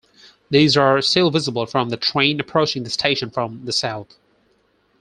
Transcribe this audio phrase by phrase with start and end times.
[0.49, 4.17] These are still visible from the train approaching the station from the south.